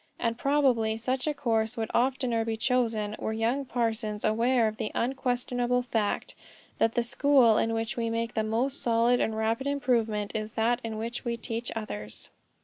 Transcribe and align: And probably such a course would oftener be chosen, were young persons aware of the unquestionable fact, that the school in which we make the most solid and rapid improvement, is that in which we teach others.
And 0.17 0.35
probably 0.35 0.97
such 0.97 1.27
a 1.27 1.33
course 1.35 1.77
would 1.77 1.91
oftener 1.93 2.43
be 2.43 2.57
chosen, 2.57 3.15
were 3.19 3.33
young 3.33 3.65
persons 3.65 4.25
aware 4.25 4.67
of 4.67 4.77
the 4.77 4.91
unquestionable 4.95 5.83
fact, 5.83 6.33
that 6.79 6.95
the 6.95 7.03
school 7.03 7.59
in 7.59 7.71
which 7.73 7.97
we 7.97 8.09
make 8.09 8.33
the 8.33 8.41
most 8.41 8.81
solid 8.81 9.19
and 9.19 9.37
rapid 9.37 9.67
improvement, 9.67 10.31
is 10.33 10.53
that 10.53 10.81
in 10.83 10.97
which 10.97 11.23
we 11.23 11.37
teach 11.37 11.71
others. 11.75 12.31